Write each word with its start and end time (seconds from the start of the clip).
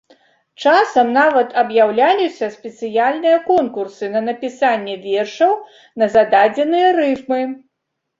Часам 0.61 1.09
нават 1.17 1.49
аб'яўляліся 1.61 2.47
спецыяльныя 2.55 3.37
конкурсы 3.49 4.09
на 4.15 4.21
напісанне 4.29 4.95
вершаў 5.03 5.53
на 6.03 6.09
зададзеныя 6.15 6.87
рыфмы. 6.99 7.39